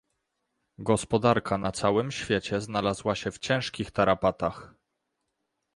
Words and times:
Gospodarka 0.79 1.57
na 1.57 1.71
całym 1.71 2.11
świecie 2.11 2.61
znalazła 2.61 3.15
się 3.15 3.31
w 3.31 3.39
ciężkich 3.39 3.91
tarapatach 3.91 4.73